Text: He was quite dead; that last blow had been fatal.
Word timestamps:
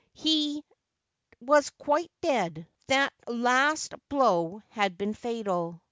He 0.15 0.63
was 1.41 1.69
quite 1.69 2.09
dead; 2.21 2.65
that 2.87 3.13
last 3.27 3.93
blow 4.09 4.63
had 4.69 4.97
been 4.97 5.13
fatal. 5.13 5.79